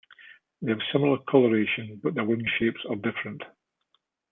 They 0.63 0.71
have 0.71 0.79
similar 0.91 1.19
coloration, 1.29 1.99
but 2.01 2.15
their 2.15 2.23
wing 2.25 2.43
shapes 2.57 2.83
are 2.89 2.95
different. 2.95 3.43